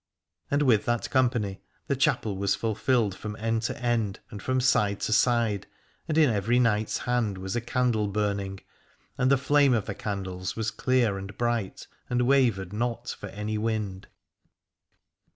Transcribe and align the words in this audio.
And 0.49 0.63
with 0.63 0.85
that 0.85 1.11
company 1.11 1.61
the 1.85 1.95
chapel 1.95 2.35
was 2.35 2.55
fulfilled 2.55 3.13
from 3.13 3.35
end 3.35 3.61
to 3.69 3.79
end 3.79 4.19
and 4.31 4.41
from 4.41 4.59
side 4.59 4.99
to 5.01 5.13
side, 5.13 5.67
and 6.07 6.17
in 6.17 6.27
every 6.27 6.57
knight's 6.57 6.97
hand 6.97 7.37
was 7.37 7.55
a 7.55 7.61
candle 7.61 8.07
burning; 8.07 8.61
and 9.15 9.29
the 9.29 9.37
flame 9.37 9.75
of 9.75 9.85
the 9.85 9.93
candles 9.93 10.55
was 10.55 10.71
clear 10.71 11.19
and 11.19 11.37
bright, 11.37 11.85
and 12.09 12.23
wavered 12.23 12.73
not 12.73 13.09
for 13.09 13.27
any 13.27 13.59
wind. 13.59 14.07